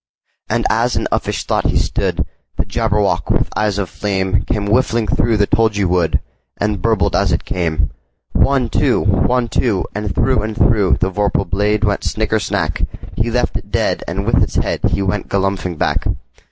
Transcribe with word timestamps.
And 0.49 0.65
as 0.67 0.95
in 0.95 1.07
uffish 1.11 1.43
thought 1.45 1.67
he 1.67 1.77
stood, 1.77 2.25
The 2.57 2.65
Jabberwock, 2.65 3.29
with 3.29 3.55
eyes 3.55 3.77
of 3.77 3.87
flame, 3.87 4.41
Came 4.47 4.65
whiffling 4.65 5.05
through 5.05 5.37
the 5.37 5.45
tulgey 5.45 5.85
wood, 5.85 6.19
And 6.57 6.81
burbled 6.81 7.15
as 7.15 7.31
it 7.31 7.45
came! 7.45 7.91
One, 8.31 8.67
two! 8.67 8.99
One, 9.01 9.47
two! 9.47 9.85
And 9.93 10.11
through 10.15 10.41
and 10.41 10.55
throughThe 10.55 11.13
vorpal 11.13 11.47
blade 11.47 11.83
went 11.83 12.03
snicker 12.03 12.39
snack! 12.39 12.81
He 13.15 13.29
left 13.29 13.57
it 13.57 13.69
dead, 13.69 14.03
and 14.07 14.25
with 14.25 14.41
its 14.41 14.57
headHe 14.57 15.05
went 15.05 15.29
galumphing 15.29 15.77
back. 15.77 16.07